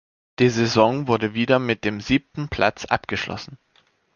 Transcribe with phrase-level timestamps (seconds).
[0.39, 3.59] Die Saison wurde wieder mit dem siebten Platz abgeschlossen.